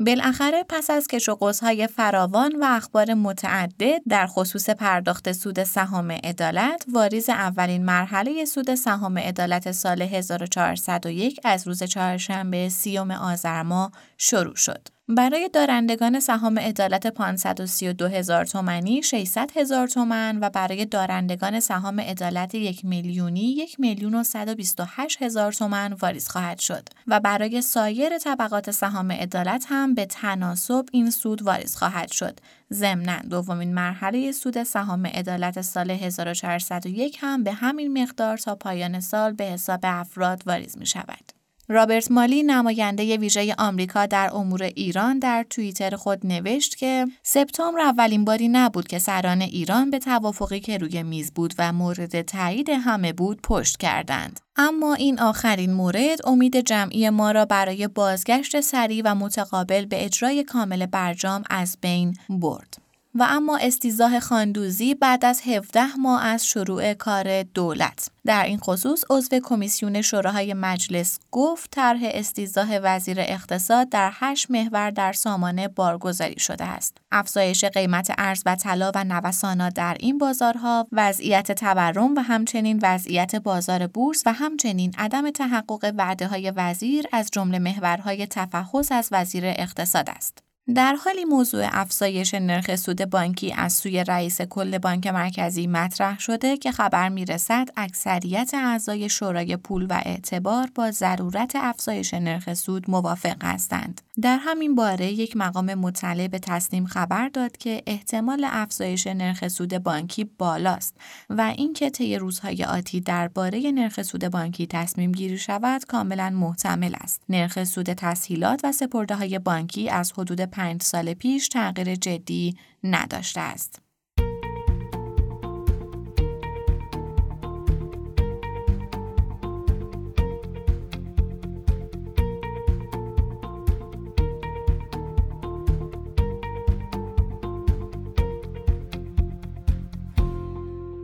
[0.00, 6.84] بالاخره پس از کش و فراوان و اخبار متعدد در خصوص پرداخت سود سهام عدالت،
[6.92, 14.56] واریز اولین مرحله سود سهام عدالت سال 1401 از روز چهارشنبه سیوم آذر ماه شروع
[14.56, 14.95] شد.
[15.08, 22.54] برای دارندگان سهام عدالت 532 هزار تومانی 600 هزار تومن و برای دارندگان سهام عدالت
[22.54, 28.70] یک میلیونی 1 میلیون و 128 هزار تومن واریز خواهد شد و برای سایر طبقات
[28.70, 32.40] سهام عدالت هم به تناسب این سود واریز خواهد شد.
[32.72, 39.32] ضمنا دومین مرحله سود سهام عدالت سال 1401 هم به همین مقدار تا پایان سال
[39.32, 41.35] به حساب افراد واریز می شود.
[41.68, 48.24] رابرت مالی نماینده ویژه آمریکا در امور ایران در توییتر خود نوشت که سپتامبر اولین
[48.24, 53.12] باری نبود که سران ایران به توافقی که روی میز بود و مورد تایید همه
[53.12, 54.40] بود پشت کردند.
[54.56, 60.44] اما این آخرین مورد امید جمعی ما را برای بازگشت سریع و متقابل به اجرای
[60.44, 62.85] کامل برجام از بین برد.
[63.18, 68.08] و اما استیزاه خاندوزی بعد از 17 ماه از شروع کار دولت.
[68.26, 74.90] در این خصوص عضو کمیسیون شوراهای مجلس گفت طرح استیزاه وزیر اقتصاد در هشت محور
[74.90, 76.96] در سامانه بارگذاری شده است.
[77.12, 83.36] افزایش قیمت ارز و طلا و نوسانات در این بازارها وضعیت تورم و همچنین وضعیت
[83.36, 89.44] بازار بورس و همچنین عدم تحقق وعده های وزیر از جمله محورهای تفحص از وزیر
[89.46, 90.45] اقتصاد است.
[90.74, 96.56] در حالی موضوع افزایش نرخ سود بانکی از سوی رئیس کل بانک مرکزی مطرح شده
[96.56, 103.44] که خبر می‌رسد اکثریت اعضای شورای پول و اعتبار با ضرورت افزایش نرخ سود موافق
[103.44, 104.00] هستند.
[104.22, 109.78] در همین باره یک مقام مطلع به تصنیم خبر داد که احتمال افزایش نرخ سود
[109.78, 110.96] بانکی بالاست
[111.30, 117.22] و اینکه طی روزهای آتی درباره نرخ سود بانکی تصمیم گیری شود کاملا محتمل است.
[117.28, 123.40] نرخ سود تسهیلات و سپرده های بانکی از حدود پنج سال پیش تغییر جدی نداشته
[123.40, 123.82] است.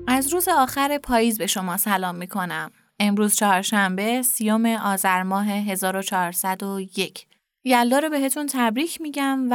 [0.06, 2.70] از روز آخر پاییز به شما سلام می کنم.
[3.00, 7.26] امروز چهارشنبه سیوم آذر ماه 1401
[7.64, 9.54] یلا رو بهتون تبریک میگم و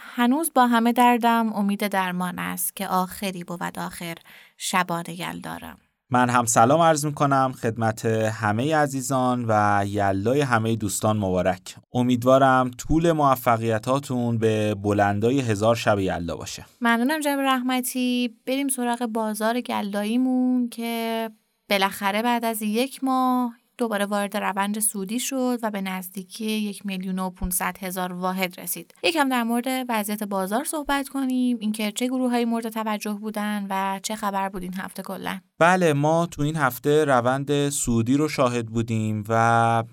[0.00, 4.14] هنوز با همه دردم امید درمان است که آخری بود آخر
[4.56, 5.78] شبانه یلدارم
[6.10, 11.76] من هم سلام عرض می کنم خدمت همه عزیزان و یلای همه دوستان مبارک.
[11.92, 16.66] امیدوارم طول موفقیتاتون به بلندای هزار شب یلا باشه.
[16.80, 18.36] ممنونم جناب رحمتی.
[18.46, 21.30] بریم سراغ بازار گلاییمون که
[21.70, 27.18] بالاخره بعد از یک ماه دوباره وارد روند سودی شد و به نزدیکی یک میلیون
[27.18, 28.94] و 500 هزار واحد رسید.
[29.02, 34.00] یکم در مورد وضعیت بازار صحبت کنیم اینکه چه گروه های مورد توجه بودن و
[34.02, 35.40] چه خبر بود این هفته کلا.
[35.58, 39.84] بله ما تو این هفته روند سودی رو شاهد بودیم و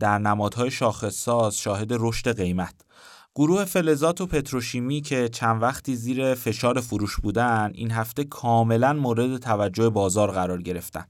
[0.00, 2.85] در نمادهای شاخصساز شاهد رشد قیمت.
[3.38, 9.36] گروه فلزات و پتروشیمی که چند وقتی زیر فشار فروش بودن این هفته کاملا مورد
[9.36, 11.04] توجه بازار قرار گرفتن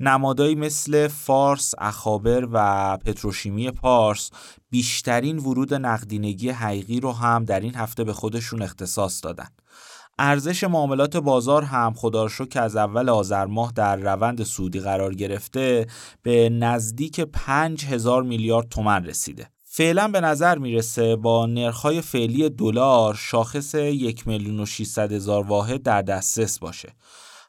[0.00, 4.30] نمادایی مثل فارس، اخابر و پتروشیمی پارس
[4.70, 9.48] بیشترین ورود نقدینگی حقیقی رو هم در این هفته به خودشون اختصاص دادن.
[10.18, 15.86] ارزش معاملات بازار هم خدا که از اول آذر ماه در روند سودی قرار گرفته
[16.22, 19.51] به نزدیک 5000 میلیارد تومن رسیده.
[19.74, 24.66] فعلا به نظر می‌رسه با نرخ‌های فعلی دلار شاخص یک میلیون و
[24.98, 26.94] هزار واحد در دسترس باشه.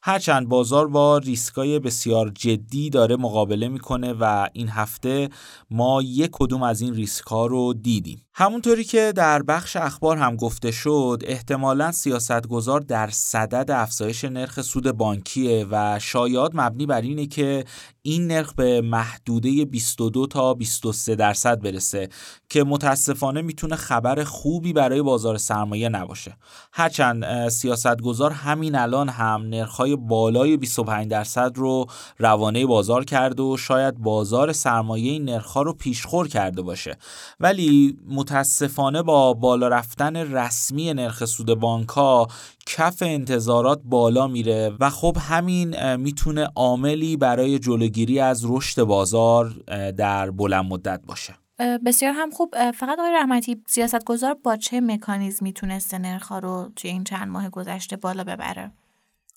[0.06, 5.30] هرچند بازار با ریسکای بسیار جدی داره مقابله می‌کنه و این هفته
[5.72, 8.26] ما یک کدوم از این ریسک رو دیدیم.
[8.34, 14.92] همونطوری که در بخش اخبار هم گفته شد احتمالا سیاستگزار در صدد افزایش نرخ سود
[14.92, 17.66] بانکیه و شایعات مبنی بر اینه که
[18.06, 22.10] این نرخ به محدوده 22 تا 23 درصد برسه
[22.50, 26.38] که متاسفانه می‌تونه خبر خوبی برای بازار سرمایه نباشه.
[26.74, 31.86] هرچند سیاستگزار همین الان هم نرخهای بالای 25 درصد رو
[32.18, 36.98] روانه بازار کرده و شاید بازار سرمایه این نرخها رو پیشخور کرده باشه.
[37.40, 42.28] ولی متاسفانه با بالا رفتن رسمی نرخ سود بانک ها
[42.66, 49.50] کف انتظارات بالا میره و خب همین می‌تونه عاملی برای جلوگیری از رشد بازار
[49.98, 51.36] در بلند مدت باشه.
[51.86, 52.72] بسیار هم خوب.
[52.72, 57.96] فقط آقای رحمتی سیاستگزار با چه مکانیزمی تونسته نرخ رو توی این چند ماه گذشته
[57.96, 58.72] بالا ببره؟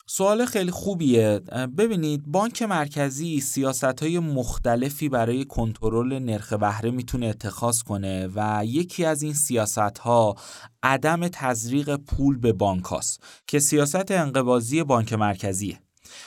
[0.09, 1.41] سوال خیلی خوبیه.
[1.79, 9.05] ببینید بانک مرکزی سیاست های مختلفی برای کنترل نرخ بهره می‌تونه اتخاذ کنه و یکی
[9.05, 10.37] از این سیاست ها
[10.83, 15.79] عدم تزریق پول به بانک هاست که سیاست انقبازی بانک مرکزیه.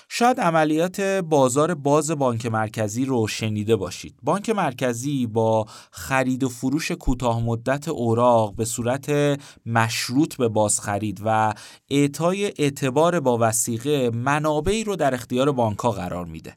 [0.10, 4.16] شاید عملیات بازار باز بانک مرکزی رو شنیده باشید.
[4.24, 11.54] بانک مرکزی با خرید و فروش کوتاه مدت اوراق به صورت مشروط به بازخرید و
[11.90, 16.56] اعطای اعتبار با وسیقه منابعی رو در اختیار بانک ها قرار میده.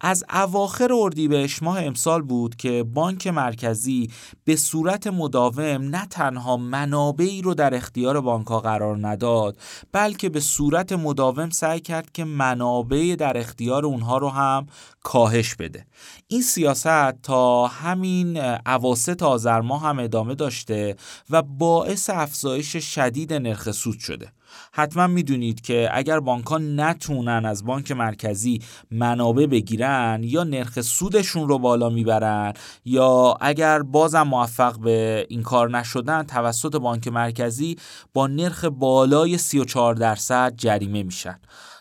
[0.00, 4.10] از اواخر اردیبهشت ماه امسال بود که بانک مرکزی
[4.44, 9.56] به صورت مداوم نه تنها منابعی رو در اختیار بانک ها قرار نداد
[9.92, 14.66] بلکه به صورت مداوم سعی کرد که منابع در اختیار اونها رو هم
[15.02, 15.86] کاهش بده.
[16.28, 18.36] این سیاست تا همین
[18.66, 20.96] اواسط آذر ماه هم ادامه داشته
[21.30, 24.32] و باعث افزایش شدید نرخ سود شده.
[24.72, 31.48] حتما می‌دونید که اگر بانک ها نتونن از بانک مرکزی منابع بگیرن یا نرخ سودشون
[31.48, 32.52] رو بالا می‌برن
[32.84, 37.76] یا اگر بازم موفق به این کار نشدن توسط بانک مرکزی
[38.14, 41.40] با نرخ بالای 34 درصد جریمه میشن.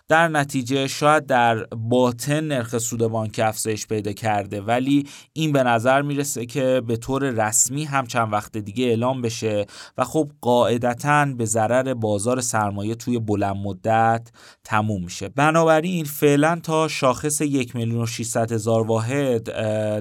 [0.10, 6.02] در نتیجه شاید در باطن نرخ سود بانک افزایش پیدا کرده ولی این به نظر
[6.02, 9.66] می‌رسه که به طور رسمی هم چند وقت دیگه اعلام بشه
[9.98, 14.32] و خب قاعدتا به ضرر بازار سرمایه توی بلند مدت
[14.64, 15.30] تموم میشه.
[15.30, 19.44] بنابراین فعلا تا شاخص یک میلیون و هزار واحد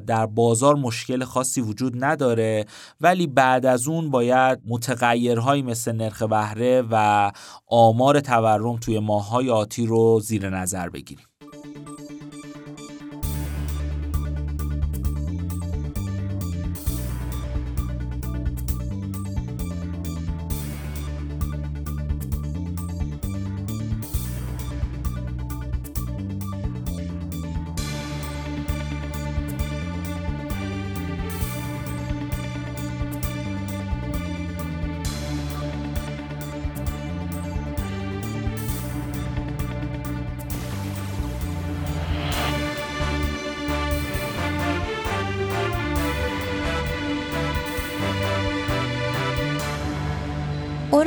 [0.05, 2.67] در بازار مشکل خاصی وجود نداره
[3.01, 7.33] ولی بعد از اون باید متغیرهایی مثل نرخ بهره و
[7.67, 11.27] آمار تورم توی ماههای آتی رو رو زیر نظر بگیریم.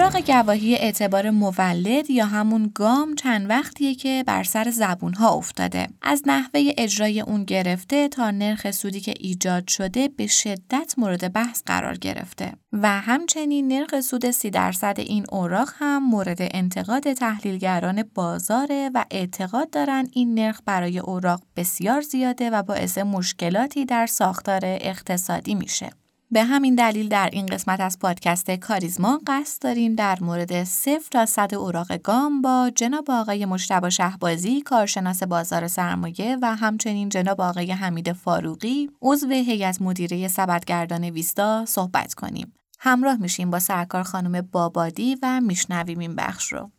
[0.09, 5.87] اوراق گواهی اعتبار مولد یا همون گام چند وقتیه که بر سر زبون ها افتاده.
[6.01, 11.63] از نحوه اجرای اون گرفته تا نرخ سودی که ایجاد شده به شدت مورد بحث
[11.65, 12.53] قرار گرفته.
[12.73, 19.69] و همچنین نرخ سود سی درصد این اوراق هم مورد انتقاد تحلیلگران بازاره و اعتقاد
[19.69, 25.89] دارن این نرخ برای اوراق بسیار زیاده و باعث مشکلاتی در ساختار اقتصادی میشه.
[26.31, 31.25] به همین دلیل در این قسمت از پادکست کاریزما قصد داریم در مورد صفر تا
[31.25, 37.71] صد اوراق گام با جناب آقای مشتبا شهبازی کارشناس بازار سرمایه و همچنین جناب آقای
[37.71, 42.53] حمید فاروقی عضو هیئت مدیره سبدگردان ویستا صحبت کنیم.
[42.79, 46.71] همراه میشیم با سرکار خانم بابادی و میشنویم این بخش رو.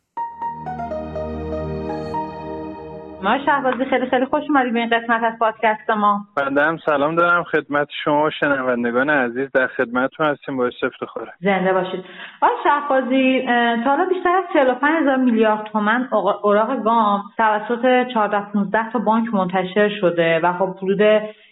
[3.22, 6.20] ما شهبازی خیلی خیلی خوش اومدید به این قسمت از پادکست ما.
[6.36, 7.42] بنده هم سلام دارم.
[7.42, 10.56] خدمت شما شنوندگان عزیز در خدمتتون هستیم.
[10.56, 12.04] باعث افتخاره زنده باشید.
[12.40, 13.42] آقای شهبازی
[13.84, 16.08] تا حالا بیشتر از 45 هزار میلیارد تومن
[16.42, 21.00] اوراق گام توسط 14 15 تا بانک منتشر شده و خب حدود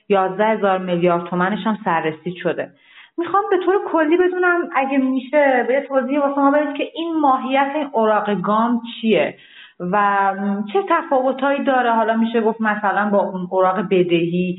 [0.09, 2.71] 11 هزار میلیارد تومنش هم سررسید شده.
[3.19, 7.73] می‌خوام به طور کلی بدونم اگه میشه به توضیح واسه ما بدید که این ماهیت
[7.75, 9.35] این اوراق گام چیه؟
[9.81, 10.35] و
[10.73, 14.59] چه تفاوتهایی داره؟ حالا میشه گفت مثلا با اون اوراق بدهی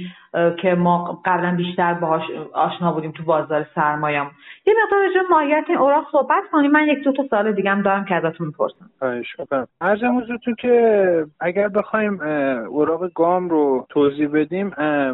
[0.62, 2.24] که ما قبلا بیشتر باهاش
[2.54, 4.22] آشنا بودیم تو بازار سرمایه
[4.68, 6.72] یه مقدار راجع ماهیت این اوراق صحبت کنیم.
[6.72, 8.90] من یک دو تا سال دیگه هم دارم که ازتون می‌پرسم.
[9.82, 12.22] ارزم حضورتون که اگر بخوایم
[12.70, 14.74] اوراق گام رو توضیح بدیم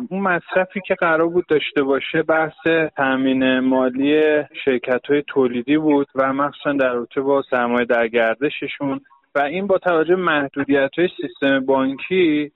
[0.09, 4.21] اون مصرفی که قرار بود داشته باشه بحث تامین مالی
[4.65, 9.01] شرکت های تولیدی بود و مخصوصا در رابطه با سرمایه در گردششون
[9.35, 12.51] و این با توجه محدودیت های سیستم بانکی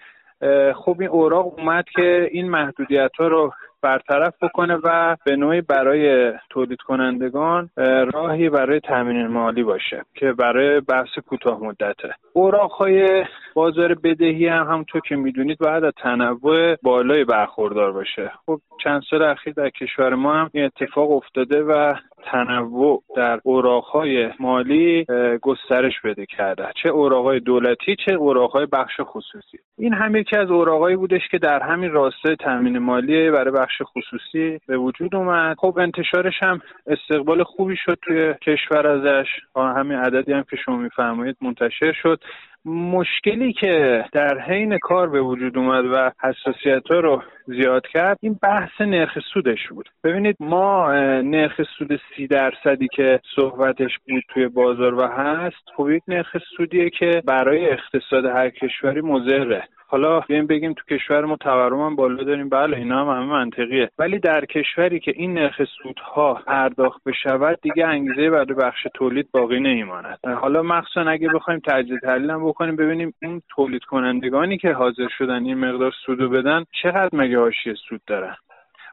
[0.76, 6.34] خب این اوراق اومد که این محدودیت ها رو برطرف بکنه و به نوعی برای
[6.50, 7.70] تولید کنندگان
[8.14, 12.14] راهی برای تامین مالی باشه که برای بحث کوتاه مدته.
[12.34, 18.32] اوراق های بازار بدهی هم همونطور که می‌دونید باید از تنوع بالای برخوردار باشه.
[18.46, 24.30] خب چند سال اخیر در کشور ما هم این اتفاق افتاده و تنوع در اوراقهای
[24.40, 25.06] مالی
[25.42, 26.66] گسترش بده کرده.
[26.84, 29.58] چه اوراقهای دولتی چه اوراقهای بخش خصوصی.
[29.78, 34.60] این هم یکی از اوراقهایی بودش که در همین راسته تامین مالی برای بخش خصوصی
[34.68, 35.58] به وجود اومد.
[35.58, 39.28] خب انتشارش هم استقبال خوبی شد توی کشور ازش.
[39.56, 42.20] همین عددی هم که شما میفرمایید منتشر شد.
[42.66, 48.40] مشکلی که در حین کار به وجود اومد و حساسیت ها رو زیاد کرد این
[48.42, 49.90] بحث نرخ سودش بود.
[50.04, 56.04] ببینید ما نرخ سود سی درصدی که صحبتش بود توی بازار و هست خب یک
[56.08, 59.64] نرخ سودیه که برای اقتصاد هر کشوری مضره.
[59.92, 62.50] حالا بیایم بگیم تو کشور ما تورم هم بالا داریم.
[62.50, 63.90] بله اینا هم همه منطقیه.
[64.00, 69.60] ولی در کشوری که این نرخ سودها پرداخت بشود دیگه انگیزه برای بخش تولید باقی
[69.60, 75.08] نمیماند حالا مخصوصا اگه بخوایم تجزیه تحلیل هم بکنیم ببینیم اون تولید کنندگانی که حاضر
[75.18, 78.36] شدن این مقدار سودو بدن چقدر مگه حاشیه سود دارن؟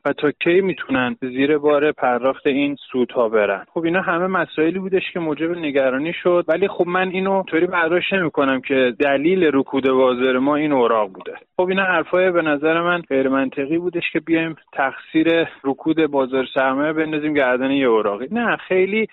[0.07, 5.03] و تا کی می‌تونن زیر بار پرداخت این سودها برن؟ خب اینا همه مسائلی بودش
[5.13, 10.39] که موجب نگرانی شد ولی خب من اینو طوری برداشت نمی‌کنم که دلیل رکود بازار
[10.39, 11.35] ما این اوراق بوده.
[11.57, 16.93] خب اینا حرفای به نظر من غیر منطقی بودش که بیایم تقصیر رکود بازار سرمایه
[16.93, 18.29] بندازیم گردن یه اوراقی.
[18.31, 19.07] نه خیلی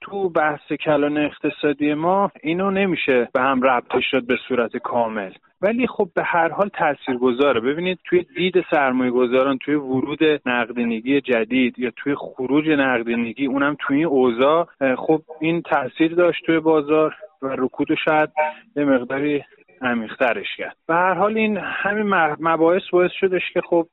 [0.00, 5.32] تو بحث کلان اقتصادی ما اینو نمیشه به هم ربط شد به صورت کامل.
[5.62, 7.60] ولی خب به هر حال تاثیرگذاره.
[7.60, 13.96] ببینید توی دید سرمایه گذاران توی ورود نقدینگی جدید یا توی خروج نقدینگی اونم توی
[13.96, 18.30] این اوضاع خب این تاثیر داشت توی بازار و رکود شاید
[18.76, 19.44] یه مقداری
[19.82, 20.76] عمیقترش کرد.
[20.88, 23.86] به هر حال این همین مباحث باعث شدش که خب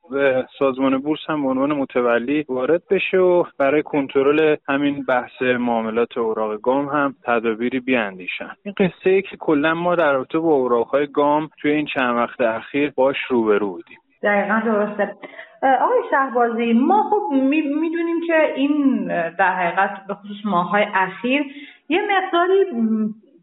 [0.59, 6.61] سازمان بورس هم به عنوان متولی وارد بشه و برای کنترل همین بحث معاملات اوراق
[6.61, 8.51] گام هم تدابیری بیاندیشن.
[8.65, 12.41] این قصه ای که کلا ما در رابطه با اوراقهای گام توی این چند وقت
[12.41, 13.97] اخیر باش روبرو بودیم.
[14.23, 15.15] دقیقا درسته.
[15.63, 17.35] آقای شهبازی ما خب
[17.81, 21.43] می‌دونیم که این در حقیقت به خصوص ماهای اخیر
[21.89, 22.65] یه مقداری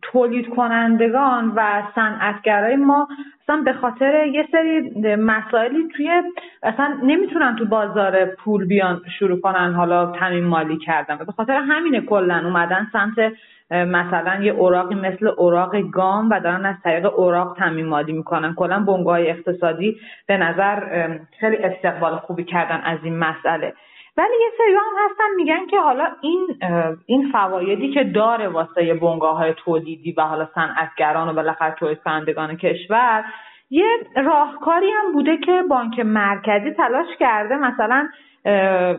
[0.02, 3.08] تولید کنندگان و صنعتگرای ما
[3.42, 4.80] اصلا به خاطر یه سری
[5.16, 6.22] مسائلی توی
[6.62, 11.52] اصلا نمی‌تونن تو بازار پول بیان شروع کنن حالا تمیم مالی کردن و به خاطر
[11.52, 13.32] همینه کلا اومدن سمت
[13.70, 18.54] مثلا یه اوراقی مثل اوراق گام و دارن از طریق اوراق تمیم مالی می‌کنن.
[18.54, 21.08] کلا بنگاه اقتصادی به نظر
[21.40, 23.72] خیلی استقبال خوبی کردن از این مسئله.
[24.16, 26.58] ولی یه سری هم هستن میگن که حالا این
[27.06, 32.56] این فوایدی که داره واسه بنگاه های تولیدی و حالا صنعتگران و بالاخره تولید کنندگان
[32.56, 33.24] کشور
[33.70, 33.86] یه
[34.16, 38.08] راهکاری هم بوده که بانک مرکزی تلاش کرده مثلا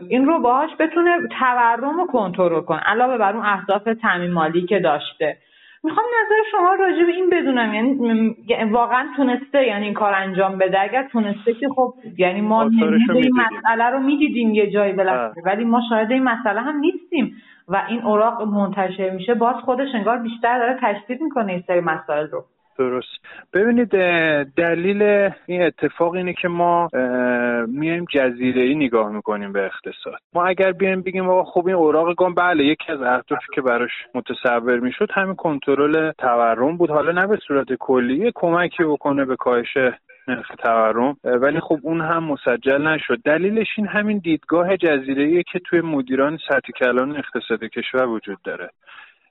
[0.08, 4.78] این رو باهاش بتونه تورم رو کنترل کنه علاوه بر اون اهداف تعمین مالی که
[4.78, 5.36] داشته.
[5.84, 7.74] می‌خوام نظر شما راجع به این بدونم.
[7.74, 10.80] یعنی واقعا تونسته یعنی این کار انجام بده.
[10.80, 15.42] اگر تونسته که خب یعنی ما این مسئله رو می‌دیدیم یه جایی بالاخره.
[15.44, 17.36] ولی ما شاهد این مسئله هم نیستیم.
[17.68, 22.26] و این اوراق منتشر میشه باز خودش انگار بیشتر داره تشدید می‌کنه این سری مسائل
[22.26, 22.44] رو.
[22.78, 23.26] درست.
[23.52, 23.88] ببینید
[24.56, 25.02] دلیل
[25.46, 26.88] این اتفاق اینه که ما
[27.66, 30.18] میایم جزیره ای نگاه می‌کنیم به اقتصاد.
[30.34, 33.90] ما اگر بیایم بگیم آقا خب این اوراق گام بله یکی از اهدافی که براش
[34.14, 36.90] متصور می‌شد همین کنترل تورم بود.
[36.90, 39.76] حالا نه به صورت کلی کمکی بکنه به کاهش
[40.28, 43.18] نرخ تورم ولی خب اون هم مسجل نشد.
[43.24, 48.70] دلیلش این همین دیدگاه جزیره که توی مدیران سطح کلان اقتصاد کشور وجود داره.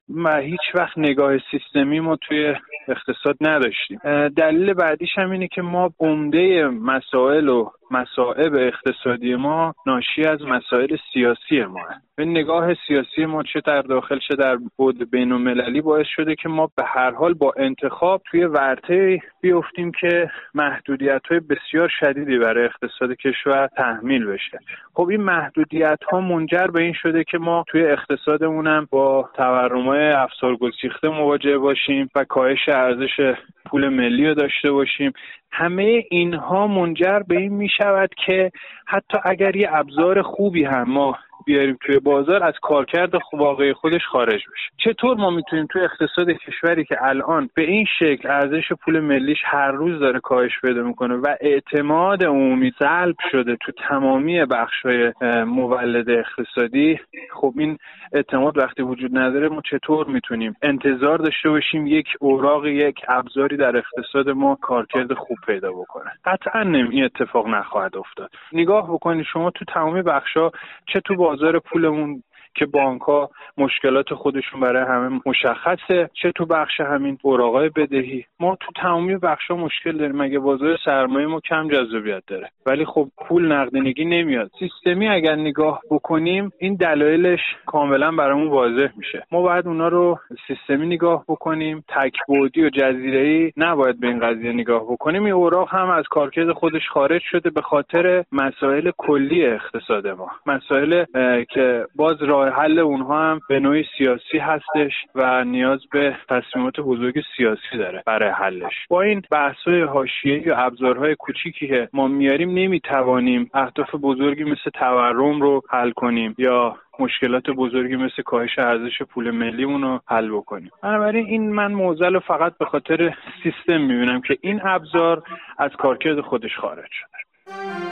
[0.10, 2.56] ما هیچ وقت نگاه سیستمی ما توی
[2.88, 4.00] اقتصاد نداشتیم.
[4.30, 10.98] دلیل بعدیش هم اینه که ما عمده مسائل و مسائب اقتصادی ما ناشی از مسائل
[11.14, 11.82] سیاسی ما
[12.16, 16.50] به نگاه سیاسی ما چه در داخل چه در بود بین المللی باعث شده که
[16.50, 22.66] ما به هر حال با انتخاب توی ورطه بیفتیم که محدودیت های بسیار شدیدی برای
[22.66, 24.60] اقتصاد کشور تحمیل بشه.
[24.94, 30.12] خب این محدودیت ها منجر به این شده که ما توی اقتصادمونم با تورم های
[30.12, 30.58] افسار
[31.04, 33.34] مواجه باشیم و کاهش ارزش
[33.66, 35.14] پول ملی رو داشته باشیم.
[35.52, 38.52] همه اینها منجر به این می شود که
[38.88, 44.42] حتی اگر یه ابزار خوبی هم ما بیاریم توی بازار از کارکرد واقعی خودش خارج
[44.54, 49.38] بشه چطور ما می‌تونیم توی اقتصاد کشوری که الان به این شکل ارزش پول ملیش
[49.46, 55.14] هر روز داره کاهش پیدا می‌کنه و اعتماد عمومی سلب شده تو تمامی بخشهای
[55.46, 57.00] مولد اقتصادی
[57.34, 57.78] خب این
[58.14, 63.78] اعتماد وقتی وجود نداره ما چطور می‌تونیم انتظار داشته باشیم یک اوراق یک ابزاری در
[63.78, 68.30] اقتصاد ما کارکرد خوب پیدا بکنه؟ قطعا این اتفاق نخواهد افتاد.
[68.54, 70.50] نگاه بکنید شما تو تمامی بخشا
[70.94, 72.24] چه تو بازار پولمون
[72.56, 76.10] که بانک ها مشکلات خودشون برای همه مشخصه.
[76.14, 80.16] چه تو بخش همین اوراقای بدهی؟ ما تو تمامی بخش ها مشکل داریم.
[80.16, 84.52] مگه بازار سرمایه ما کم جذابیت داره؟ ولی خب پول نقدینگی نمیاد.
[84.60, 89.26] سیستمی اگر نگاه بکنیم این دلایلش کاملا برامون واضح میشه.
[89.32, 91.84] ما باید اونا رو سیستمی نگاه بکنیم.
[91.88, 95.24] تکبودی و جزیره نباید به این قضیه نگاه بکنیم.
[95.24, 100.32] این اوراق هم از کارکرد خودش خارج شده به خاطر مسائل کلی اقتصاد ما.
[100.46, 101.06] مسائل
[101.50, 107.22] که باز راه حل اونها هم به نوعی سیاسی هستش و نیاز به تصمیمات بزرگ
[107.38, 108.74] سیاسی داره برای حلش.
[108.90, 115.42] با این بحث‌های حاشیه‌ای و ابزارهای کوچیکی که ما میاریم نمی‌توانیم اهداف بزرگی مثل تورم
[115.42, 120.70] رو حل کنیم یا مشکلات بزرگی مثل کاهش ارزش پول ملیمون رو حل بکنیم.
[120.84, 125.24] بنابراین این من موزل فقط به خاطر سیستم می‌بینم که این ابزار
[125.58, 127.91] از کارکرد خودش خارج شده.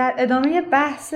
[0.00, 1.14] در ادامه بحث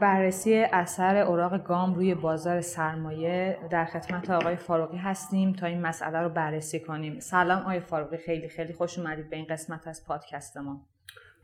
[0.00, 6.18] بررسی اثر اوراق گام روی بازار سرمایه در خدمت آقای فاروقی هستیم تا این مسئله
[6.18, 7.20] رو بررسی کنیم.
[7.20, 10.80] سلام آقای فاروقی خیلی خیلی خوش اومدید به این قسمت از پادکست ما.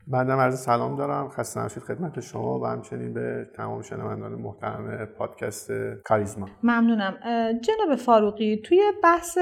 [0.07, 1.29] بعدم عرض سلام دارم.
[1.29, 5.71] خسته نباشید خدمت شما و همچنین به تمام شنوندان محترم پادکست
[6.03, 6.47] کاریزما.
[6.63, 7.17] ممنونم.
[7.61, 9.37] جناب فاروقی توی بحث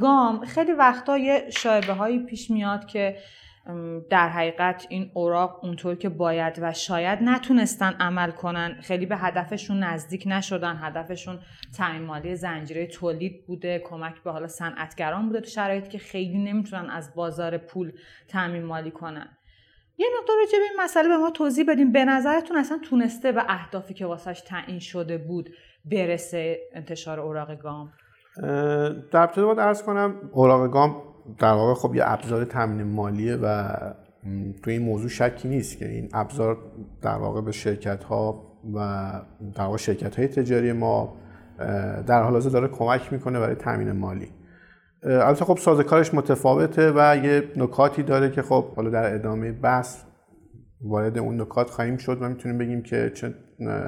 [0.00, 3.16] گام خیلی وقتا یه شایبه هایی پیش میاد که
[4.10, 9.82] در حقیقت این اوراق اونطور که باید و شاید نتونستن عمل کنن خیلی به هدفشون
[9.82, 10.76] نزدیک نشدن.
[10.82, 11.38] هدفشون
[11.76, 16.90] تعمین مالی زنجیره تولید بوده کمک به حالا صنعتگران بوده تو شرایطی که خیلی نمی‌تونن
[16.90, 17.92] از بازار پول
[18.28, 19.28] تعمین مالی کنن.
[19.98, 23.44] یه مقدار راجع به این مسئله به ما توضیح بدیم به نظرتون اصلا تونسته به
[23.48, 25.50] اهدافی که واسش تعیین شده بود
[25.84, 27.92] برسه انتشار اوراق گام؟
[29.12, 31.07] در ابتدا باید ارز کنم اوراق گام
[31.38, 33.76] در واقع خب یه ابزار تامین مالیه و
[34.62, 36.58] تو این موضوع شکی نیست که این ابزار
[37.02, 38.42] در واقع به شرکت ها
[38.74, 39.10] و
[39.54, 41.16] در واقع شرکت های تجاری ما
[42.06, 44.28] در حال حاضر داره کمک می‌کنه برای تامین مالی.
[45.02, 50.02] البته خب سازکارش متفاوته و یه نکاتی داره که خب حالا در ادامه بحث
[50.80, 53.34] وارد اون نکات خواهیم شد و می‌تونیم بگیم که چه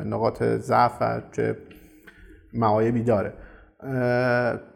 [0.07, 1.57] نقاط ضعف و چه
[2.55, 3.33] معایبی داره.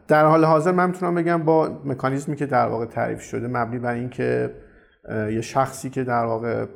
[0.08, 3.94] در حال حاضر من می‌تونم بگم با مکانیزمی که در واقع تعریف شده مبنی بر
[3.94, 4.54] اینکه
[5.10, 6.66] یه شخصی که در واقع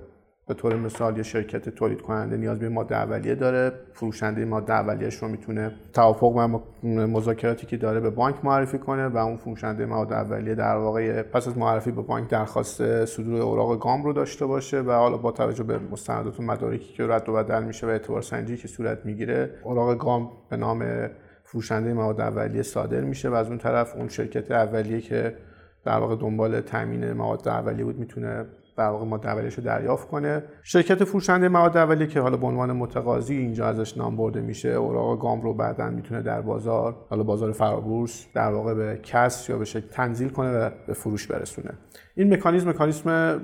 [0.49, 5.14] به طور مثال یه شرکت تولید کننده نیاز به ماده اولیه داره فروشنده ماده اولیهش
[5.14, 6.59] رو می‌تونه توافق و
[7.07, 11.49] مذاکراتی که داره به بانک معرفی کنه و اون فروشنده ماده اولیه در واقع پس
[11.49, 15.64] از معرفی به بانک درخواست صدور اوراق گام رو داشته باشه و حالا با توجه
[15.64, 19.51] به مستندات و مدارکی که رد و بدل میشه و اعتبار سنجی که صورت می‌گیره
[19.62, 21.09] اوراق گام به نام
[21.51, 25.37] فروشنده مواد اولیه صادر میشه و از اون طرف اون شرکت اولیه که
[25.85, 28.45] در واقع دنبال تامین مواد اولیه بود می‌تونه
[28.77, 30.43] در واقع مواد اولیه رو دریافت کنه.
[30.63, 35.21] شرکت فروشنده مواد اولیه که حالا به عنوان متقاضی اینجا ازش نام برده میشه اوراق
[35.21, 39.65] گام رو بعدا می‌تونه در بازار حالا بازار فرابورس در واقع به کس یا به
[39.65, 41.71] شکل تنزیل کنه و به فروش برسونه.
[42.15, 43.39] این مکانیزم مکانیزم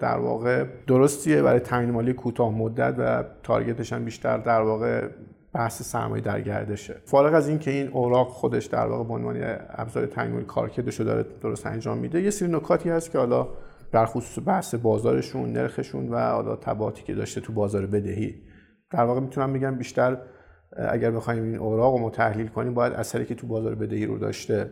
[0.00, 5.08] در واقع درستیه برای تامین مالی کوتاه مدت و تارگتش هم بیشتر در واقع
[5.54, 9.36] بحث سرمایه در گردشه فارغ از اینکه این اوراق خودش در واقع به عنوان
[9.68, 13.48] ابزار تعیین کارکردش رو داره درست انجام میده یه سری نکاتی هست که حالا
[13.92, 18.34] در خصوص بحث بازارشون نرخشون و حالا تباتی که داشته تو بازار بدهی.
[18.90, 20.18] در واقع می‌تونم بگم بیشتر
[20.76, 24.70] اگر بخوایم این اوراق رو تحلیل کنیم باید اثری که تو بازار بدهی رو داشته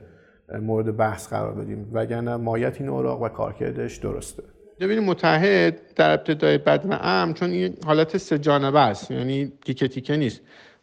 [0.62, 1.90] مورد بحث قرار بدیم.
[1.92, 4.42] وگرنه مایت این اوراق و کارکردش درسته.
[4.80, 10.16] ببینید متحد در ابتدای بدن ام چون این حالت سه جانبه است یعنی تیکه تیکه
[10.16, 10.40] نیست.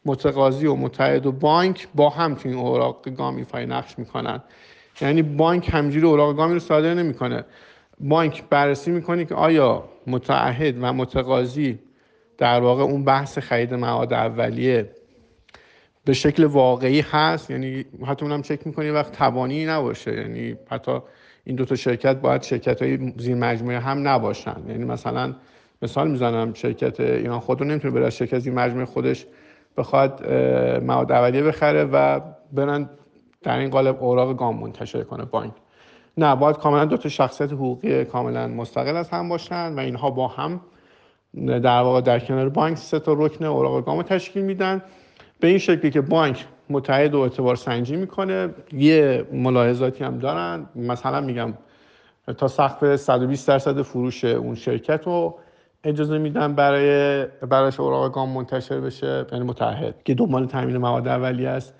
[0.08, 4.42] متقاضی و متحد و بانک با هم توی این اوراق گامی فای نقش می‌کنن.
[5.02, 7.46] یعنی بانک همجوری اوراق گامی رو صادر نمی‌کنه.
[8.00, 11.80] بانک بررسی می‌کنه که آیا متعهد و متقاضی
[12.38, 14.90] در واقع اون بحث خرید مواد اولیه
[16.06, 20.14] به شکل واقعی هست؟ یعنی حتی اونم چک می‌کنه وقت توانی نباشه.
[20.14, 21.00] یعنی حتی
[21.44, 24.62] این دو تا شرکت باید شرکت های زیر مجموعه هم نباشن.
[24.68, 25.36] یعنی مثلا
[25.82, 29.26] مثال می‌زنم شرکت ایران خودرو نمی‌تونه بره شرکت زیر مجموعه خودش
[29.78, 30.32] بخواد
[30.84, 32.20] مواد اولیه بخره و
[32.54, 32.90] برن
[33.44, 35.54] در این قالب اوراق گام منتشر کنه بانک
[36.18, 40.28] نه باید کاملا دو تا شخصیت حقوقی کاملا مستقل از هم باشن و اینها با
[40.28, 40.62] هم
[41.48, 44.82] در واقع در کنار بانک سه تا رکن اوراق گام تشکیل میدن.
[45.40, 48.50] به این شکلی که بانک متحد و اعتبار سنجی می‌کنه.
[48.74, 50.66] یه ملاحظاتی هم دارن.
[50.76, 51.54] مثلا میگم
[52.38, 55.40] تا سقف 120 درصد فروش اون شرکت رو
[55.88, 61.50] اجازه میدن برای برایش اوراق گام منتشر بشه یعنی متحد که دنبال تامین مواد اولیه
[61.50, 61.74] است.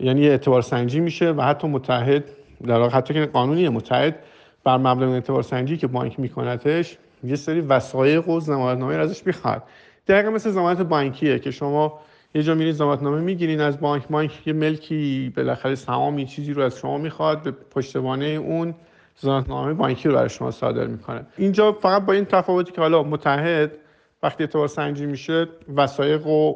[0.00, 2.24] یعنی اعتبار سنجی میشه و حتی متحد
[2.66, 4.16] در حتی که قانونی متحد
[4.64, 9.62] بر مبنای اعتبار سنجی که بانک میکنتش یه سری وثایق و ضمانتنامه ازش می‌خواد.
[10.08, 12.00] دقیقا مثل ضمانت بانکیه که شما
[12.34, 16.78] یه جا میرین ضمانتنامه می‌گیرین از بانک بانک یه ملکی بالاخره سهامی چیزی رو از
[16.78, 18.74] شما می‌خواد به پشتوانه اون
[19.20, 21.26] ضمانتنامه بانکی رو برای شما صادر می‌کنه.
[21.36, 23.72] اینجا فقط با این تفاوتی که حالا متحد
[24.22, 25.46] وقتی اعتبار سنجی میشه
[25.76, 26.54] وسایق و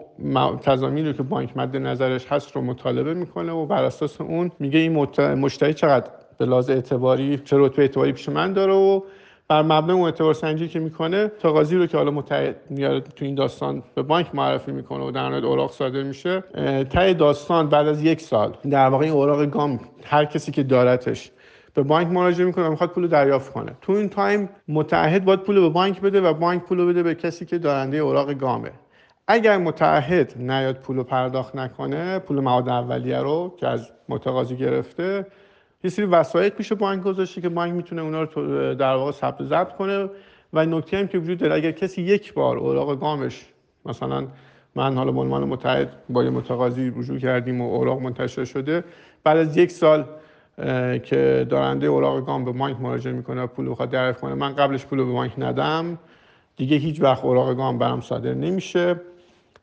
[0.62, 4.78] تضامین رو که بانک مد نظرش هست رو مطالبه می‌کنه و بر اساس اون میگه
[4.78, 9.00] این مشتری چقدر به لحاظ اعتباری چه رتبه اعتباری پیش من داره و
[9.48, 13.34] بر مبنای اون اعتبار سنجی که می‌کنه تقاضی رو که حالا متحد میاره تو این
[13.34, 16.44] داستان به بانک معرفی می‌کنه و در اوراق صادر میشه.
[16.90, 21.30] تای داستان بعد از یک سال در واقع این اوراق گام هر کسی که دارتش
[21.74, 23.72] به بانک مراجعه می‌کنه و می‌خواد پول دریافت کنه.
[23.80, 27.46] تو این تایم متحد باید پول به بانک بده و بانک پول بده به کسی
[27.46, 28.70] که دارنده اوراق گامه.
[29.26, 35.26] اگر متحد نیاد پول پرداخت نکنه پول مواد اولیه رو که از متقاضی گرفته
[35.84, 39.72] یه سری وسایل پیش بانک گذاشته که بانک می‌تونه اونا رو در واقع ثبت ضبط
[39.72, 40.08] کنه.
[40.52, 43.46] و نکته هم که وجود داره اگر کسی یک بار اوراق گامش
[43.86, 44.26] مثلا
[44.74, 48.84] من حالا به عنوان متحد با یه متقاضی رجوع کردیم و اوراق منتشر شده
[49.24, 50.04] بعد از یک سال
[51.04, 54.34] که دارنده اوراق گام به بانک مراجعه می‌کنه و پول بخواد دریافت کنه.
[54.34, 55.98] من قبلش پول به بانک ندم.
[56.56, 59.00] دیگه هیچ وقت اوراق گام برام صادر نمیشه.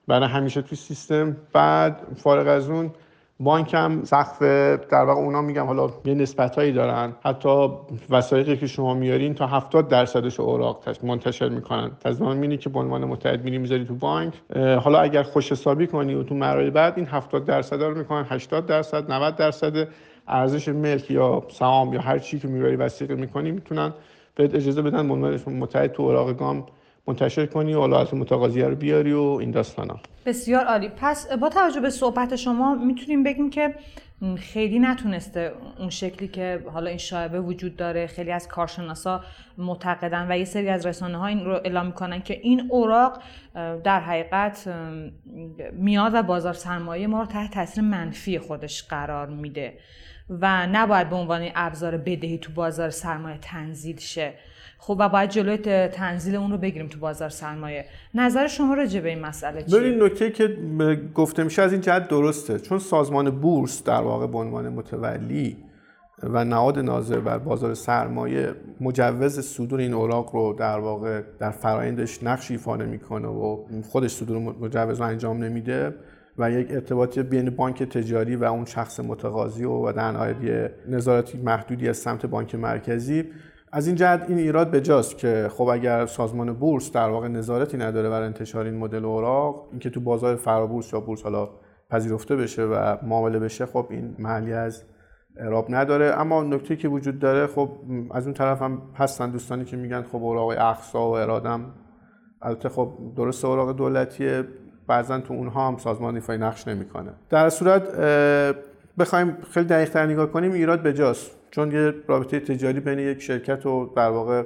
[0.08, 1.38] برای همیشه تو سیستم.
[1.53, 2.91] بعد فارغ از اون
[3.39, 4.41] بانک هم سقف
[4.89, 7.13] در واقع اونا میگم حالا یه نسبت هایی دارن.
[7.23, 7.69] حتی
[8.10, 11.91] وسایقی که شما میارین تا 70 درصدش اوراق منتشر می‌کنن.
[12.03, 14.34] تضمین که به عنوان متحد میری می‌ذاری تو بانک.
[14.55, 18.65] حالا اگر خوش حسابی کنی و تو مراحل بعد این 70 درصد رو می‌کنن 80
[18.65, 19.88] درصد 90 درصد
[20.27, 23.93] ارزش ملک یا سهام یا هر چی که می‌بری وسیقه می‌کنی می‌تونن
[24.35, 26.65] بهت اجازه بدن عنوان متحد تو اوراق گام
[27.07, 29.99] منتشر کنی و حالا از متقاضیه رو بیاری و این داستانا.
[30.25, 30.91] بسیار عالی.
[30.97, 33.75] پس با توجه به صحبت شما می‌تونیم بگیم که
[34.38, 38.07] خیلی نتونسته اون شکلی که حالا این شایبه وجود داره.
[38.07, 39.21] خیلی از کارشناسا
[39.57, 43.21] معتقدن و یه سری از رسانه ها این رو اعلام می‌کنن که این اوراق
[43.83, 44.67] در حقیقت
[45.71, 49.73] میاد و بازار سرمایه ما رو تحت تاثیر منفی خودش قرار میده.
[50.29, 54.33] و نباید به عنوان ابزار بدهی تو بازار سرمایه تنزیل شه.
[54.77, 57.85] خب و باید جلوی تنزیل اون رو بگیریم تو بازار سرمایه.
[58.13, 60.57] نظر شما راجع به این مسئله چیه؟ ببین نکته که
[61.15, 62.59] گفته میشه از این جهت درسته.
[62.59, 65.57] چون سازمان بورس در واقع به عنوان متولی
[66.23, 72.23] و نهاد ناظر بر بازار سرمایه مجوز صدور این اوراق رو در واقع در فرایندش
[72.23, 75.95] نقش ایفا نمی‌کنه و خودش صدور مجوز رو انجام نمیده
[76.38, 81.89] و یک ارتباطی بین بانک تجاری و اون شخص متقاضی و در نهایت نظارتی محدودی
[81.89, 83.24] از سمت بانک مرکزی.
[83.71, 87.78] از این جهت این ایراد به جاست که خب اگر سازمان بورس در واقع نظارتی
[87.78, 91.50] نداره بر انتشار این مدل اوراق اینکه تو بازار فرابورس یا بورس حالا
[91.89, 94.84] پذیرفته بشه و معامله بشه خب این محلی از
[95.38, 96.06] اعراب نداره.
[96.06, 97.69] اما نکته که وجود داره خب
[98.12, 101.74] از اون طرف هم هستن دوستانی که میگن خب اوراق اقصا و ارادم.
[102.41, 104.43] البته خب درست اوراق دولتیه.
[104.88, 107.12] بعضا تو اونها هم سازمان ایفای نقش نمی‌کنه.
[107.30, 107.84] در صورت
[109.00, 113.65] بخوایم خیلی دقیق نگاه کنیم ایراد به جاست چون یه رابطه تجاری بین یک شرکت
[113.65, 114.43] و در واقع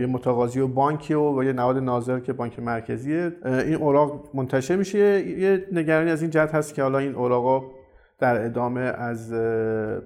[0.00, 3.32] یه متقاضی و بانکی و, یه نهاد ناظر که بانک مرکزیه.
[3.44, 4.98] این اوراق منتشر میشه.
[5.28, 7.62] یه نگرانی از این جهت هست که حالا این اوراقا
[8.18, 9.32] در ادامه از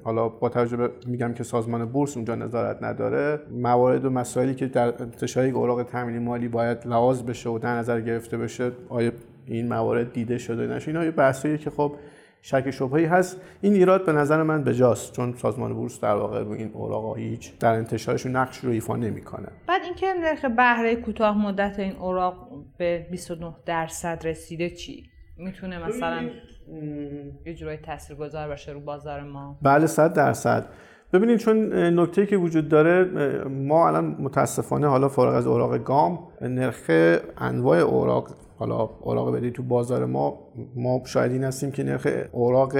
[0.04, 5.02] حالا با توجه میگم که سازمان بورس اونجا نظارت نداره موارد و مسائلی که در
[5.02, 9.12] انتشار اوراق تامینی مالی باید لحاظ بشه و در نظر گرفته بشه آیا
[9.46, 10.88] این موارد دیده شده نشه.
[10.88, 11.92] اینا یه که خب
[12.42, 13.40] شک شبهی هست.
[13.60, 17.58] این ایراد به نظر من بجاست چون سازمان بورس در واقع رو این اوراق هیچ
[17.58, 19.48] در انتشارشون نقش رو ایفا نمی‌کنه.
[19.68, 25.04] بعد اینکه نرخ بهره کوتاه مدت این اوراق به 29 درصد رسیده چی؟
[25.38, 26.30] می‌تونه مثلا
[27.46, 30.66] یه جورایی تاثیرگذار باشه رو بازار ما؟ بله 100 درصد.
[31.12, 33.04] ببینید چون نکته که وجود داره
[33.44, 36.90] ما الان متاسفانه حالا فارغ از اوراق گام نرخ
[37.38, 38.28] انواع اوراق
[38.58, 40.38] حالا اوراق بدهی تو بازار ما
[40.76, 42.72] ما شاهدین هستیم که نرخ اوراق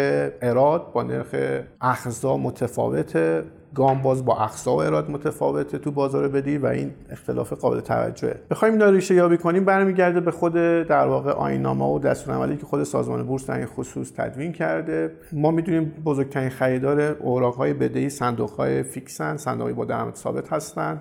[0.43, 1.35] اراد با نرخ
[1.81, 3.45] اخزا متفاوته.
[3.75, 8.41] گام باز با اقسا و اراد متفاوته تو بازار بدی و این اختلاف قابل توجهه.
[8.51, 12.83] بخوایم اینا ریشه یابی کنیم برمیگرده به خود در واقع آینامه و دستورالعملی که خود
[12.83, 15.13] سازمان بورس در این خصوص تدوین کرده.
[15.33, 21.01] ما می‌دونیم بزرگترین خریدار اوراقهای بدهی صندوقهای فیکسن صندوقی با درآمد ثابت هستن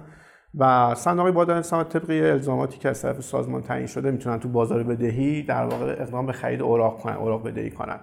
[0.60, 4.50] و صندوق با درآمد ثابت طبق الزاماتی که از طرف سازمان تعیین شده می‌تونن تو
[4.50, 8.00] بازار بدهی در واقع اقدام به خرید اوراق کنن اوراق بدهی کنن.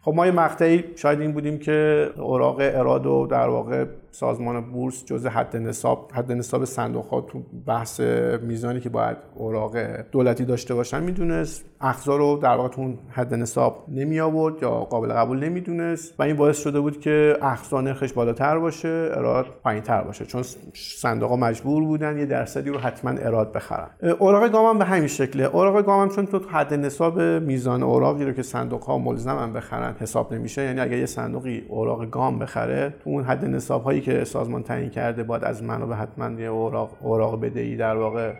[0.00, 5.04] خب ما یه مقطعی شاید این بودیم که اوراق اراد و در واقع سازمان بورس
[5.04, 8.00] جزء حد نصاب حد نصاب صندوق تو بحث
[8.42, 9.76] میزانی که باید اوراق
[10.12, 11.64] دولتی داشته باشن می‌دونست.
[11.80, 16.14] اخزا رو در واقع تو حد نصاب نمی آورد یا قابل قبول نمی‌دونست.
[16.18, 19.46] و این باعث شده بود که اخزا نرخش بالاتر باشه اراد
[19.84, 20.24] تر باشه.
[20.24, 20.42] چون
[20.74, 23.88] صندوق مجبور بودن یه درصدی رو حتما اراد بخرن.
[24.18, 25.44] اوراق گام هم به همین شکله.
[25.44, 29.94] اوراق گام هم چون تو حد نصاب میزان اوراقی رو که صندوق ها ملزمن بخرن
[30.00, 30.62] حساب نمیشه.
[30.62, 35.22] یعنی اگر یه صندوقی اوراق گام بخره تو اون حد نصاب که سازمان تعیین کرده
[35.22, 38.32] باید از منابع حتما یه اوراق اوراق بدهی در واقع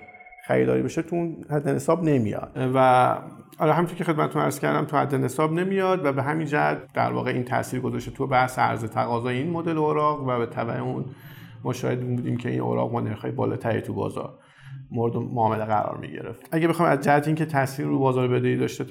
[0.47, 2.51] خریداری بشه تو اون حد نصاب نمیاد.
[2.75, 3.17] و
[3.59, 7.13] حالا همونطور که خدمتتون عرض کردم تو حد نصاب نمیاد و به همین جهت در
[7.13, 11.05] واقع این تاثیر گذاشته تو بحث عرضه تقاضای این مدل اوراق و به تبع اون
[11.65, 14.35] مشاهده بودیم که این اوراق با نرخ‌های بالاتری تو بازار.
[14.91, 18.85] مورد معامله قرار می گرفت اگه بخوام از جهت اینکه تاثیر رو بازار بدهی داشته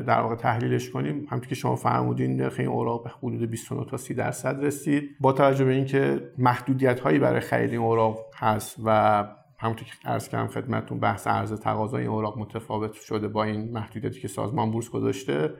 [0.00, 3.96] در واقع تحلیلش کنیم همونطور که شما فرمودین نرخ این اوراق به حدود 29 تا
[3.96, 5.10] 30 درصد رسید.
[5.20, 9.24] با توجه به اینکه محدودیت هایی برای خرید این اوراق هست و
[9.58, 14.20] همونطور که عرض کردم خدمتتون بحث عرضه تقاضای این اوراق متفاوت شده با این محدودیتی
[14.20, 15.54] که سازمان بورس گذاشته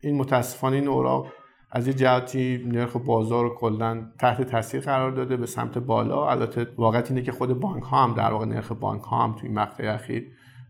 [0.00, 1.26] این متاسفانه این اوراق
[1.72, 6.30] از یه جهتی نرخ بازار رو کلا تحت تاثیر قرار داده به سمت بالا.
[6.30, 9.48] البته واقعیت اینه که خود بانک ها هم در واقع نرخ بانک ها هم توی
[9.48, 10.26] مقطع اخیر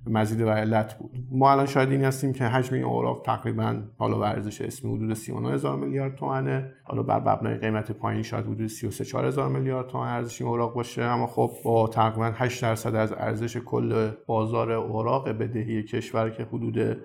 [0.07, 1.11] مزید و علت بود.
[1.31, 5.15] ما الان شاید این هستیم که حجم این اوراق تقریبا حالا به ارزش اسمی حدود
[5.15, 6.73] 39 هزار میلیارد تومنه.
[6.85, 10.75] حالا بر مبنای قیمت پایین شاید حدود 33 4 هزار میلیارد تومن ارزش این اوراق
[10.75, 11.03] باشه.
[11.03, 16.97] اما خب با تقریبا 8 درصد از ارزش کل بازار اوراق بدهی کشور که حدود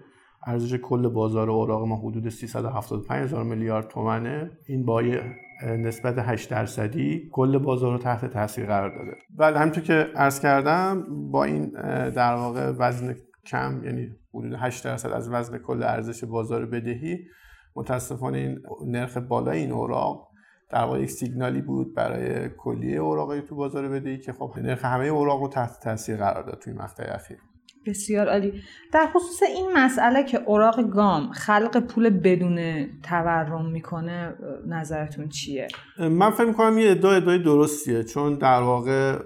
[0.45, 4.51] ارزش کل بازار اوراق ما حدود 375 هزار میلیارد تومنه.
[4.67, 5.01] این با
[5.63, 9.17] نسبت 8 درصدی کل بازار رو تحت تاثیر قرار داده.
[9.37, 11.69] و همینطور که عرض کردم با این
[12.09, 17.19] در واقع وزن کم یعنی حدود 8 درصد از وزن کل ارزش بازار بدهی
[17.75, 20.27] متاسفانه این نرخ بالای این اوراق
[20.69, 25.05] در واقع یک سیگنالی بود برای کلیه اوراقی تو بازار بدهی که خب نرخ همه
[25.05, 27.37] اوراق رو تحت تاثیر قرار داد توی مقطع اخیر.
[27.85, 28.53] بسیار عالی.
[28.91, 34.33] در خصوص این مسئله که اوراق گام خلق پول بدون تورم می‌کنه
[34.67, 35.67] نظرتون چیه؟
[35.99, 39.19] من فکر می‌کنم یه ادعای ادعای درستیه چون در واقع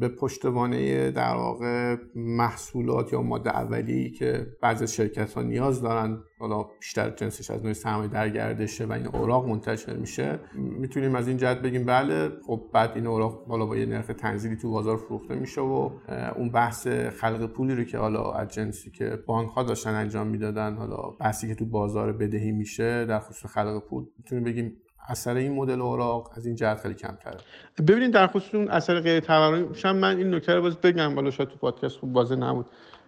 [0.00, 6.62] به پشتوانه در واقع محصولات یا ماده اولی که بعضی شرکت ها نیاز دارن حالا
[6.80, 11.36] بیشتر جنسش از نوع سرمایه در گردشه و این اوراق منتشر میشه می‌تونیم از این
[11.36, 15.34] جهت بگیم بله خب بعد این اوراق حالا با یه نرخ تنزیلی تو بازار فروخته
[15.34, 15.90] میشه و
[16.36, 20.74] اون بحث خلق پولی رو که حالا از جنسی که بانک ها داشتن انجام می‌دادن
[20.74, 24.76] حالا بحثی که تو بازار بدهی میشه در خصوص خلق پول می‌تونیم بگیم
[25.08, 27.36] اثر این مدل اوراق از این جهت خیلی کمتره.
[27.88, 31.48] ببینید در خصوص اون اثر غیر تورمی من این نکته رو باز بگم والا شاید
[31.48, 32.66] تو پادکست خوب واضح نبود.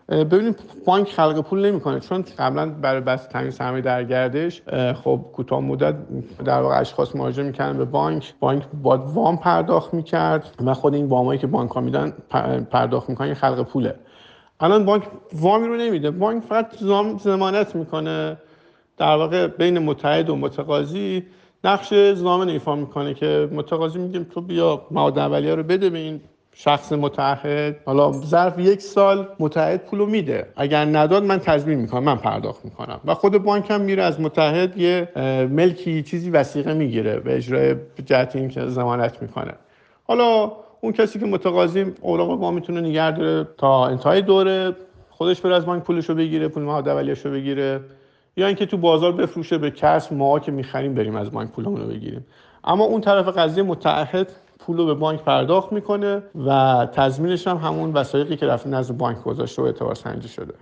[0.09, 4.63] ببینید بانک خلق پول نمی‌کنه چون قبلا برای بس تامین سرمایه در گردش
[5.05, 5.95] خب کوتاه مدت
[6.45, 11.07] در واقع اشخاص مراجعه می‌کردن به بانک بانک با وام پرداخت می‌کرد و خود این
[11.07, 12.11] وامایی که بانک ها میدن
[12.71, 13.95] پرداخت می‌کنن خلق پوله.
[14.61, 16.77] الان بانک وامی رو نمیده بانک فقط
[17.19, 18.37] زمانت می‌کنه
[18.97, 21.27] در واقع بین متحد و متقاضی
[21.65, 26.21] نقش زامن ایفا می‌کنه که متقاضی میگیم تو بیا مواد اولیه رو بده به این
[26.53, 27.77] شخص متعهد.
[27.87, 30.47] حالا ظرف یک سال متحد پولو میده.
[30.57, 33.01] اگر نداد من تضمین می‌کنم من پرداخت می‌کنم.
[33.05, 35.09] و خود بانک هم میره از متحد یه
[35.51, 39.53] ملکی چیزی وسیقه می‌گیره به اجرای جهت اینکه ضمانت می‌کنه.
[40.05, 44.77] حالا اون کسی که متقاضی اوراق ما می‌تونه نگه داره تا انتهای دوره
[45.11, 47.81] خودش بره از بانک پولش رو بگیره پول مواد اولیه‌اش رو بگیره.
[48.39, 51.87] یا اینکه تو بازار بفروشه به کسب ما که می‌خریم بریم از بانک پولمون رو
[51.87, 52.27] بگیریم.
[52.65, 57.93] اما اون طرف قضیه متعهد پول رو به بانک پرداخت می‌کنه و تضمینش هم همون
[57.93, 60.55] وسایقی که رفته نزد بانک گذاشته و اعتبار سنجی شده.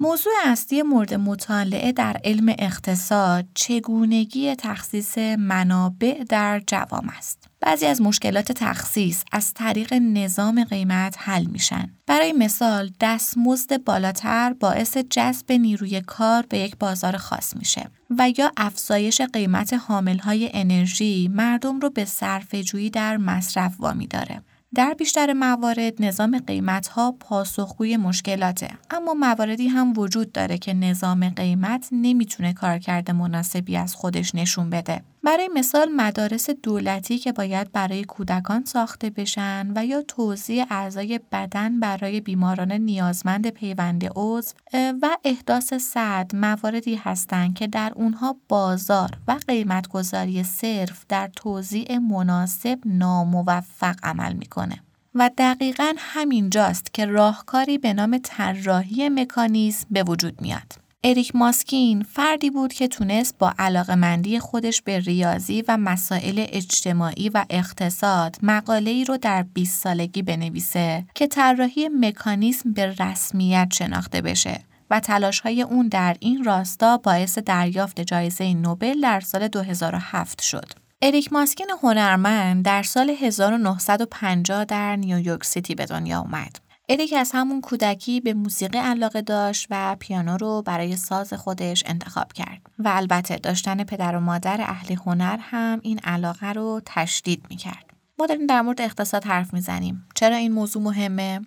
[0.00, 7.48] موضوع اصلی مورد مطالعه در علم اقتصاد چگونگی تخصیص منابع در جوام است.
[7.60, 11.90] بعضی از مشکلات تخصیص از طریق نظام قیمت حل میشن.
[12.06, 18.52] برای مثال دستمزد بالاتر باعث جذب نیروی کار به یک بازار خاص میشه و یا
[18.56, 24.42] افزایش قیمت حاملهای انرژی مردم رو به صرف جویی در مصرف وامی داره.
[24.74, 31.28] در بیشتر موارد نظام قیمت ها پاسخگوی مشکلاته اما مواردی هم وجود داره که نظام
[31.28, 35.02] قیمت نمی‌تونه کارکرد مناسبی از خودش نشون بده.
[35.22, 41.80] برای مثال مدارس دولتی که باید برای کودکان ساخته بشن و یا توزیع اعضای بدن
[41.80, 49.36] برای بیماران نیازمند پیوند عضو و احداث صد مواردی هستند که در اونها بازار و
[49.48, 54.82] قیمتگذاری صرف در توزیع مناسب ناموفق عمل می‌کنه.
[55.14, 60.87] و دقیقا همین جاست که راهکاری به نام طراحی مکانیزم به وجود میاد.
[61.04, 67.44] اریک ماسکین فردی بود که تونست با علاقمندی خودش به ریاضی و مسائل اجتماعی و
[67.50, 74.60] اقتصاد مقاله ای رو در 20 سالگی بنویسه که طراحی مکانیسم به رسمیت شناخته بشه
[74.90, 80.72] و تلاش های اون در این راستا باعث دریافت جایزه نوبل در سال 2007 شد.
[81.02, 86.67] اریک ماسکین هنرمند در سال 1950 در نیویورک سیتی به دنیا اومد.
[86.90, 92.32] اریک از همون کودکی به موسیقی علاقه داشت و پیانو رو برای ساز خودش انتخاب
[92.32, 97.84] کرد و البته داشتن پدر و مادر اهل هنر هم این علاقه رو تشدید می‌کرد.
[98.18, 100.06] ما داریم در مورد اقتصاد حرف می‌زنیم.
[100.14, 101.40] چرا این موضوع مهمه؟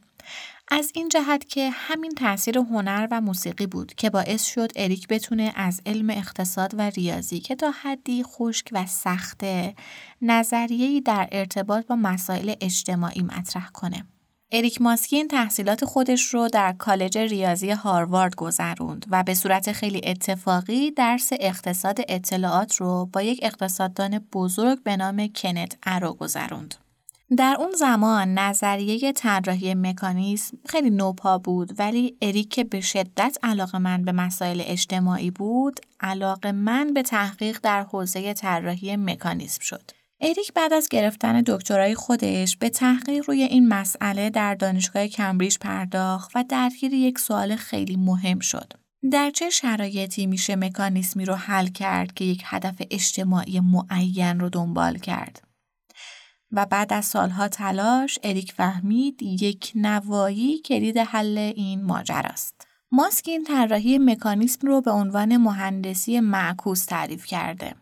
[0.71, 5.53] از این جهت که همین تاثیر هنر و موسیقی بود که باعث شد اریک بتونه
[5.55, 9.75] از علم اقتصاد و ریاضی که تا حدی خشک و سخته
[10.21, 14.03] نظریه‌ای در ارتباط با مسائل اجتماعی مطرح کنه.
[14.53, 20.91] اریک ماسکین تحصیلات خودش رو در کالج ریاضی هاروارد گذروند و به صورت خیلی اتفاقی
[20.91, 26.75] درس اقتصاد اطلاعات رو با یک اقتصاددان بزرگ به نام کنت ارو گذروند.
[27.37, 33.77] در اون زمان نظریه طراحی مکانیسم خیلی نوپا بود ولی اریک که به شدت علاقه
[33.77, 40.00] من به مسائل اجتماعی بود علاقه من به تحقیق در حوزه طراحی مکانیسم شد.
[40.23, 46.31] اریک بعد از گرفتن دکترای خودش به تحقیق روی این مسئله در دانشگاه کمبریج پرداخت
[46.35, 48.73] و درگیر یک سوال خیلی مهم شد.
[49.11, 54.97] در چه شرایطی میشه مکانیسمی رو حل کرد که یک هدف اجتماعی معین رو دنبال
[54.97, 55.41] کرد؟
[56.51, 62.67] و بعد از سالها تلاش اریک فهمید یک نوایی کلید حل این ماجراست.
[62.91, 67.75] ماسکین طراحی مکانیسم رو به عنوان مهندسی معکوس تعریف کرده.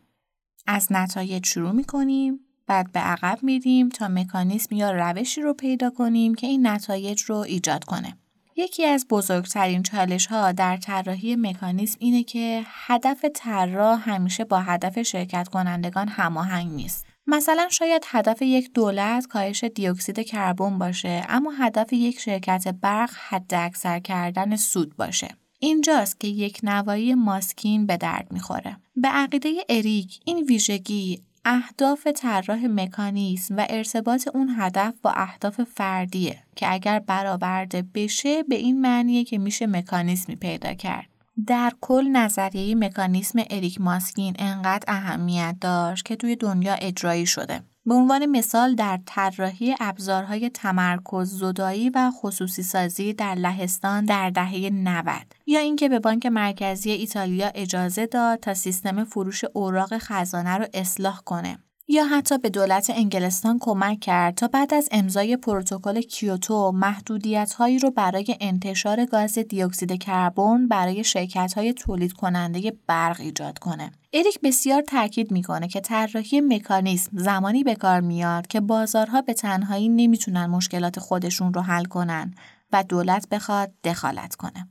[0.72, 5.90] از نتایج شروع می کنیم بعد به عقب میریم تا مکانیسم یا روشی رو پیدا
[5.90, 8.18] کنیم که این نتایج رو ایجاد کنه.
[8.56, 15.02] یکی از بزرگترین چالش ها در طراحی مکانیسم اینه که هدف طراح همیشه با هدف
[15.02, 17.06] شرکت کنندگان هماهنگ نیست.
[17.28, 23.54] مثلا شاید هدف یک دولت کاهش دیوکسید کربن باشه اما هدف یک شرکت برق حد
[23.54, 25.39] اکثر کردن سود باشه.
[25.60, 28.78] اینجاست که یک نوایی ماسکین به درد می‌خوره.
[28.96, 36.44] به عقیده اریک این ویژگی اهداف طراح مکانیسم و ارتباط اون هدف با اهداف فردیه
[36.56, 41.10] که اگر برآورده بشه به این معنیه که میشه مکانیسمی پیدا کرد.
[41.48, 47.62] در کل نظریه مکانیسم اریک ماسکین انقدر اهمیت داشت که توی دنیا اجرایی شده.
[47.90, 54.70] به عنوان مثال در طراحی ابزارهای تمرکز زدایی و خصوصی سازی در لهستان در دهه
[54.74, 55.14] 90
[55.46, 61.22] یا اینکه به بانک مرکزی ایتالیا اجازه داد تا سیستم فروش اوراق خزانه رو اصلاح
[61.26, 61.60] کنه.
[61.92, 67.80] یا حتی به دولت انگلستان کمک کرد تا بعد از امضای پروتکل کیوتو محدودیت هایی
[67.80, 73.92] رو برای انتشار گاز دیوکسید کربن برای شرکت های تولید کننده برق ایجاد کنه.
[74.14, 79.90] اریک بسیار تاکید می‌کنه که طراحی مکانیزم زمانی به کار میاد که بازارها به تنهایی
[79.90, 82.34] نمی‌تونن مشکلات خودشون رو حل کنن
[82.72, 84.68] و دولت بخواد دخالت کنه.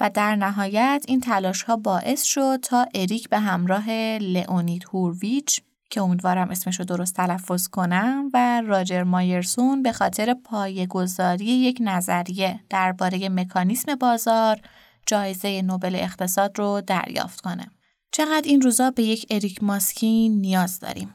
[0.00, 6.00] و در نهایت این تلاش ها باعث شد تا اریک به همراه لئونید هورویچ که
[6.00, 13.28] امیدوارم اسمش رو درست تلفظ کنم و راجر مایرسون به خاطر پایه‌گذاری یک نظریه درباره
[13.28, 14.60] مکانیسم بازار
[15.06, 17.70] جایزه نوبل اقتصاد رو دریافت کنه.
[18.12, 21.14] چقدر این روزا به یک اریک ماسکین نیاز داریم.